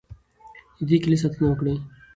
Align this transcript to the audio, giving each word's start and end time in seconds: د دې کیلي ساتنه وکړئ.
د 0.77 0.79
دې 0.89 0.97
کیلي 1.03 1.17
ساتنه 1.23 1.45
وکړئ. 1.49 1.75